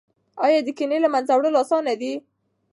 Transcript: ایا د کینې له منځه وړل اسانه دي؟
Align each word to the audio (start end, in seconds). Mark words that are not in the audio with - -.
ایا 0.45 0.59
د 0.65 0.69
کینې 0.77 0.97
له 1.03 1.09
منځه 1.13 1.33
وړل 1.35 1.55
اسانه 1.61 1.93
دي؟ 2.01 2.13